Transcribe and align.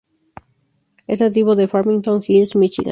Es 1.05 1.19
nativo 1.21 1.55
de 1.55 1.67
Farmington 1.67 2.23
Hills, 2.25 2.55
Michigan. 2.55 2.79